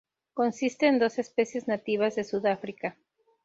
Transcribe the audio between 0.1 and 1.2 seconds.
Consiste en dos